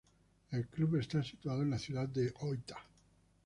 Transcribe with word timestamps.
El 0.49 0.65
club 0.67 0.95
está 0.95 1.21
situado 1.21 1.61
en 1.61 1.69
la 1.69 1.77
ciudad 1.77 2.09
de 2.09 2.33
Ōita. 2.33 2.75